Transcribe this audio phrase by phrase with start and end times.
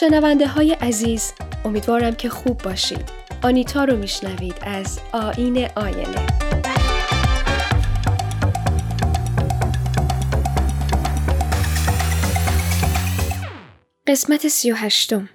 [0.00, 1.32] شنونده های عزیز
[1.64, 3.04] امیدوارم که خوب باشید.
[3.42, 6.26] آنیتا رو میشنوید از آین آینه.
[14.06, 15.28] قسمت سی و هشتم.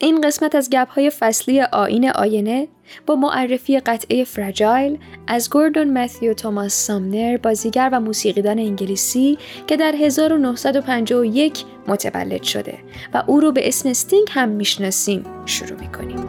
[0.00, 2.68] این قسمت از گپ های فصلی آین آینه
[3.06, 9.94] با معرفی قطعه فرجایل از گوردون متیو توماس سامنر بازیگر و موسیقیدان انگلیسی که در
[10.00, 12.78] 1951 متولد شده
[13.14, 15.24] و او رو به اسم ستینگ هم می‌شناسیم.
[15.46, 16.24] شروع می‌کنیم.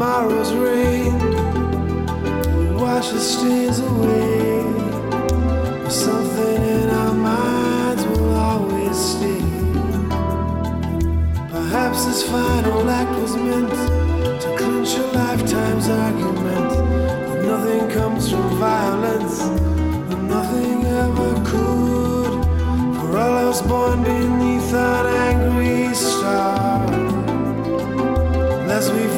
[0.00, 1.29] Tomorrow's rain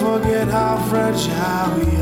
[0.03, 2.02] forget how fragile we are.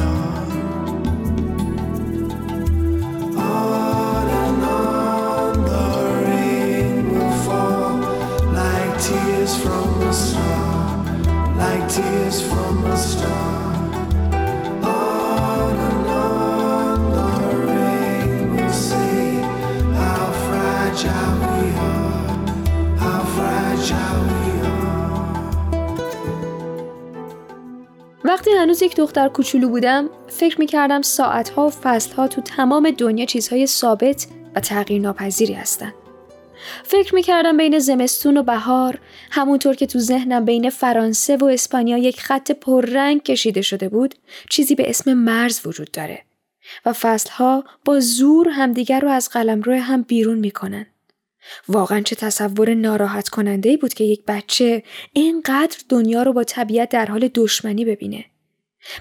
[23.02, 24.50] How fragile we
[28.24, 33.27] وقتی هنوز یک دختر کوچولو بودم فکر می کردم ساعتها و فصلها تو تمام دنیا
[33.27, 35.92] چیزهای ثابت و تغییر ناپذیری هستن.
[36.84, 38.98] فکر می کردم بین زمستون و بهار
[39.30, 44.14] همونطور که تو ذهنم بین فرانسه و اسپانیا یک خط پررنگ کشیده شده بود
[44.51, 46.24] چیزی به اسم مرز وجود داره
[46.86, 50.86] و فصلها با زور همدیگر رو از قلمرو هم بیرون می‌کنن.
[51.68, 54.83] واقعا چه تصور ناراحت کننده ای بود که یک بچه
[55.13, 58.24] اینقدر دنیا رو با طبیعت در حال دشمنی ببینه.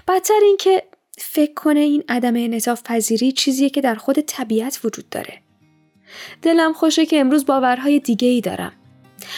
[0.08, 0.82] بدتر اینکه
[1.18, 5.42] فکر کنه این عدم انعطاف پذیری چیزیه که در خود طبیعت وجود داره.
[6.42, 8.72] دلم خوشه که امروز باورهای دیگه ای دارم.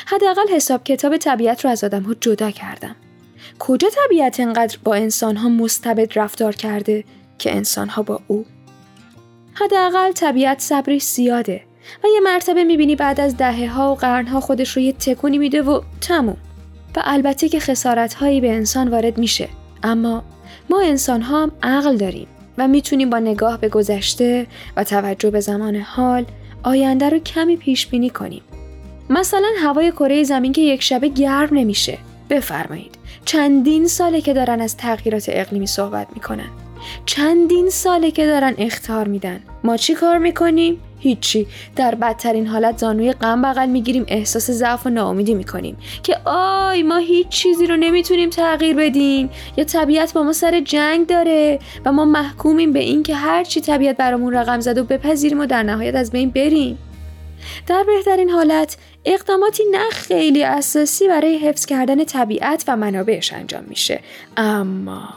[0.06, 2.96] حداقل حساب کتاب طبیعت رو از آدم ها جدا کردم.
[3.58, 7.04] کجا طبیعت انقدر با انسان ها مستبد رفتار کرده
[7.38, 8.46] که انسان ها با او؟
[9.54, 11.62] حداقل طبیعت صبری زیاده
[12.04, 15.38] و یه مرتبه می‌بینی بعد از دهه ها و قرن ها خودش رو یه تکونی
[15.38, 16.36] میده و تموم
[16.96, 19.48] و البته که خسارت هایی به انسان وارد میشه
[19.82, 20.24] اما
[20.70, 22.26] ما انسان ها هم عقل داریم
[22.58, 24.46] و می‌تونیم با نگاه به گذشته
[24.76, 26.24] و توجه به زمان حال
[26.62, 28.42] آینده رو کمی پیش بینی کنیم.
[29.10, 31.98] مثلا هوای کره زمین که یک شبه گرم نمیشه.
[32.30, 32.98] بفرمایید.
[33.24, 36.48] چندین ساله که دارن از تغییرات اقلیمی صحبت می‌کنن.
[37.06, 39.40] چندین ساله که دارن اختار میدن.
[39.64, 41.46] ما چی کار می‌کنیم؟ هیچی.
[41.76, 45.76] در بدترین حالت زانوی غم بغل می‌گیریم احساس ضعف و ناامیدی می‌کنیم.
[46.02, 49.30] که آی ما هیچ چیزی رو نمی‌تونیم تغییر بدیم.
[49.56, 53.96] یا طبیعت با ما سر جنگ داره و ما محکومیم به اینکه هر چی طبیعت
[53.96, 56.78] برامون رقم زد و بپذیریم و در نهایت از بین بریم.
[57.66, 64.00] در بهترین حالت اقداماتی نه خیلی اساسی برای حفظ کردن طبیعت و منابعش انجام میشه.
[64.36, 65.08] اما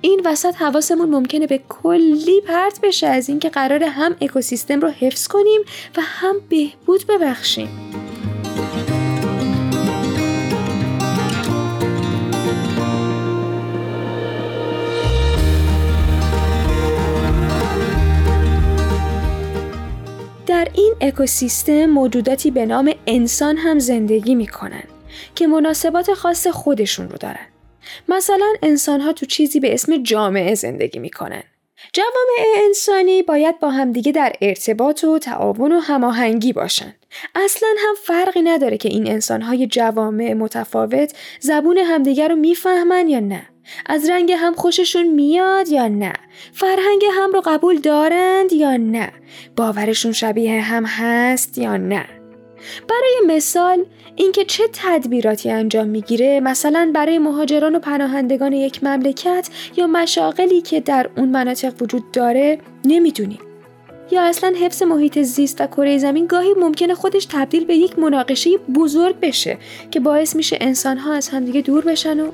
[0.00, 5.26] این وسط حواسمون ممکنه به کلی پرت بشه از اینکه قرار هم اکوسیستم رو حفظ
[5.26, 5.60] کنیم
[5.96, 7.68] و هم بهبود ببخشیم
[20.46, 24.84] در این اکوسیستم موجوداتی به نام انسان هم زندگی می‌کنن
[25.34, 27.55] که مناسبات خاص خودشون رو دارن.
[28.08, 31.42] مثلا انسان ها تو چیزی به اسم جامعه زندگی می‌کنن.
[31.92, 36.94] جوامع انسانی باید با همدیگه در ارتباط و تعاون و هماهنگی باشن.
[37.34, 43.42] اصلا هم فرقی نداره که این انسانهای جوامع متفاوت زبون همدیگه رو می‌فهمن یا نه.
[43.86, 46.12] از رنگ هم خوششون میاد یا نه
[46.52, 49.12] فرهنگ هم رو قبول دارند یا نه
[49.56, 52.15] باورشون شبیه هم هست یا نه
[52.88, 53.84] برای مثال
[54.16, 60.80] اینکه چه تدبیراتی انجام می‌گیره مثلا برای مهاجران و پناهندگان یک مملکت یا مشاغلی که
[60.80, 63.38] در اون مناطق وجود داره نمی‌دونیم.
[64.10, 68.50] یا اصلا حفظ محیط زیست و کره زمین گاهی ممکنه خودش تبدیل به یک مناقشه
[68.58, 69.58] بزرگ بشه
[69.90, 72.30] که باعث میشه انسانها از همدیگه دور بشن و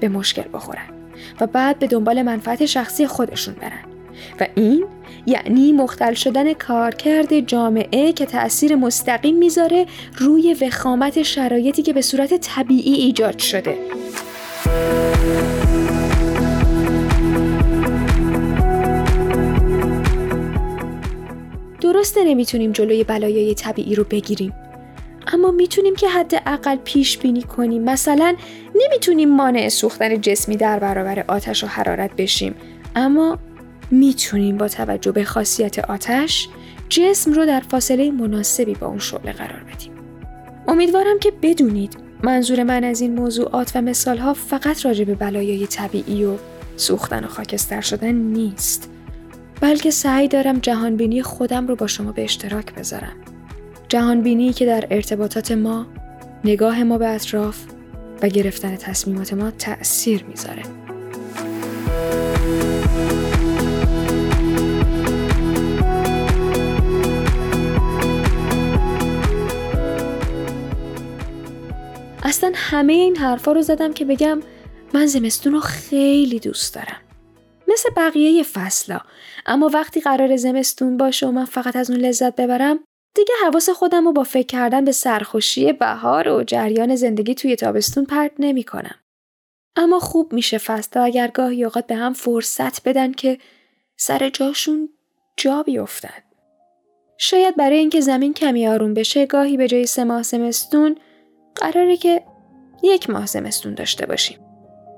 [0.00, 0.88] به مشکل بخورن
[1.40, 3.84] و بعد به دنبال منفعت شخصی خودشون برن.
[4.40, 4.84] و این
[5.26, 9.86] یعنی مختل شدن کارکرد جامعه که تأثیر مستقیم می‌ذاره
[10.18, 13.78] روی وخامت شرایطی که به صورت طبیعی ایجاد شده.
[21.80, 24.52] درسته نمی‌تونیم جلوی بلایای طبیعی رو بگیریم
[25.32, 27.82] اما می‌تونیم که حداقل پیش بینی کنیم.
[27.84, 28.36] مثلا
[28.74, 32.54] نمی‌تونیم مانع سوختن جسمی در برابر آتش و حرارت بشیم
[32.96, 33.38] اما
[33.92, 36.48] می‌تونیم با توجه به خاصیت آتش
[36.88, 39.92] جسم رو در فاصله مناسبی با اون شعله قرار بدیم
[40.68, 46.24] امیدوارم که بدونید منظور من از این موضوعات و مثالها فقط راجع به بلایای طبیعی
[46.24, 46.36] و
[46.76, 48.90] سوختن و خاکستر شدن نیست
[49.60, 53.16] بلکه سعی دارم جهانبینی خودم رو با شما به اشتراک بذارم.
[53.88, 55.86] جهانبینی که در ارتباطات ما
[56.44, 57.64] نگاه ما به اطراف
[58.22, 60.81] و گرفتن تصمیمات ما تأثیر می‌ذاره.
[72.42, 74.40] اصلا همه این حرفا رو زدم که بگم
[74.94, 77.00] من زمستون رو خیلی دوست دارم.
[77.68, 79.00] مثل بقیه فصلا
[79.46, 82.84] اما وقتی قرار زمستون باشه و من فقط از اون لذت ببرم
[83.14, 88.04] دیگه حواس خودم رو با فکر کردن به سرخوشی بهار و جریان زندگی توی تابستون
[88.04, 88.98] پرت نمی کنم.
[89.76, 93.38] اما خوب میشه فصلا اگر گاهی اوقات به هم فرصت بدن که
[93.96, 94.88] سر جاشون
[95.36, 96.22] جا بیفتن.
[97.18, 100.96] شاید برای اینکه زمین کمی آروم بشه گاهی به جای سه ماه زمستون
[101.54, 102.31] قراره که
[102.82, 104.38] یک ماه زمستون داشته باشیم.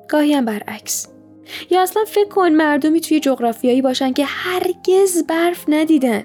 [0.09, 1.09] گاهی هم برعکس.
[1.71, 6.25] یا اصلا فکر کن مردمی توی جغرافیایی باشن که هرگز برف ندیدن.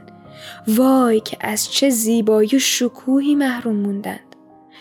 [0.67, 4.35] وای که از چه زیبایی و شکوهی محروم موندند.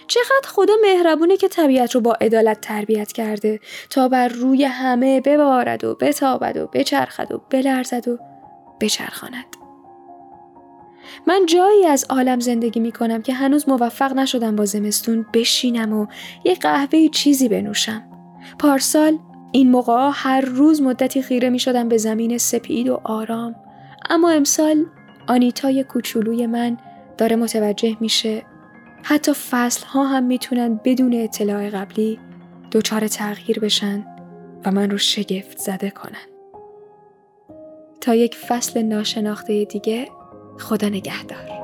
[0.07, 3.61] چقدر خدا مهربونه که طبیعت رو با عدالت تربیت کرده
[3.91, 8.19] تا بر روی همه ببارد و بتابد و بچرخد و بلرزد و
[8.81, 9.58] بچرخاند.
[11.27, 16.07] من جایی از عالم زندگی می کنم که هنوز موفق نشدم با زمستون بشینم و
[16.45, 18.03] یه قهوه چیزی بنوشم.
[18.59, 19.19] پارسال
[19.53, 23.55] این موقع هر روز مدتی خیره می شدم به زمین سپید و آرام.
[24.11, 24.87] اما امسال
[25.27, 26.77] آنیتای کوچولوی من
[27.19, 28.43] داره متوجه میشه
[29.03, 32.19] حتی فصل ها هم می‌تونن بدون اطلاع قبلی
[32.73, 34.07] دچار تغییر بشن
[34.65, 36.27] و من رو شگفت زده کنن.
[38.01, 40.09] تا یک فصل ناشناخته دیگه
[40.59, 41.58] خدا نگهدار.